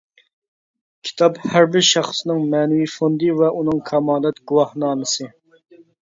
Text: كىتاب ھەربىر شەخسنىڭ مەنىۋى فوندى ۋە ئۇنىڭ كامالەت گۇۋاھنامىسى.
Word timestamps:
كىتاب 1.07 1.35
ھەربىر 1.55 1.83
شەخسنىڭ 1.89 2.39
مەنىۋى 2.53 2.87
فوندى 2.93 3.29
ۋە 3.41 3.51
ئۇنىڭ 3.57 3.83
كامالەت 3.91 4.41
گۇۋاھنامىسى. 4.53 5.29